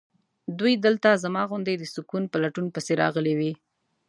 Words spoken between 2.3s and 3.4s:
په لټون پسې راغلي